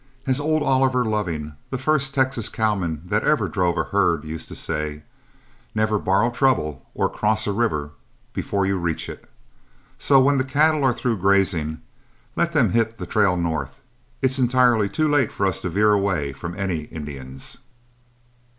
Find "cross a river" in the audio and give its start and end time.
7.07-7.91